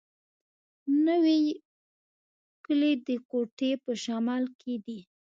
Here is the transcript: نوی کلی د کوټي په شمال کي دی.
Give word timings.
نوی 1.07 1.41
کلی 2.65 2.93
د 3.07 3.09
کوټي 3.29 3.71
په 3.83 3.91
شمال 4.03 4.43
کي 4.59 4.73
دی. 4.85 4.99